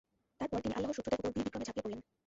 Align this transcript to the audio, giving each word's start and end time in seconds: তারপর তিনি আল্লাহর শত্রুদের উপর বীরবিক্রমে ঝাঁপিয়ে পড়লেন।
তারপর 0.39 0.59
তিনি 0.63 0.73
আল্লাহর 0.77 0.95
শত্রুদের 0.97 1.21
উপর 1.23 1.33
বীরবিক্রমে 1.35 1.67
ঝাঁপিয়ে 1.67 1.85
পড়লেন। 1.85 2.01